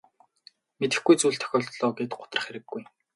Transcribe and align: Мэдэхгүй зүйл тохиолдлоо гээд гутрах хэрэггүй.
Мэдэхгүй 0.79 1.15
зүйл 1.19 1.37
тохиолдлоо 1.41 1.91
гээд 1.97 2.11
гутрах 2.17 2.45
хэрэггүй. 2.45 2.81